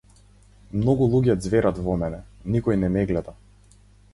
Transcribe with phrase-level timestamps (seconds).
[0.85, 2.23] Многу луѓе ѕверат во мене,
[2.57, 3.37] никој не ме гледа.